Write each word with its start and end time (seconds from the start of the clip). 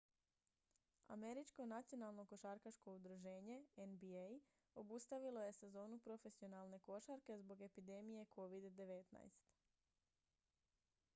američko 1.15 1.65
nacionalno 1.65 2.23
košarkaško 2.29 2.93
udruženje 2.93 3.57
nba 3.91 4.23
obustavilo 4.83 5.43
je 5.43 5.53
sezonu 5.59 5.99
profesionalne 6.07 6.79
košarke 6.79 7.35
zbog 7.41 7.61
epidemije 7.67 8.25
covid-19 8.35 9.43